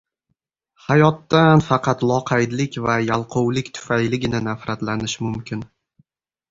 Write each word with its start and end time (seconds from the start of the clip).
Hayotdan 0.85 1.61
faqat 1.67 2.01
loqaydlik 2.13 2.79
va 2.87 2.97
yalqovlik 3.11 3.73
tufayligina 3.79 4.45
nafratlanish 4.51 5.19
mumkin. 5.29 5.65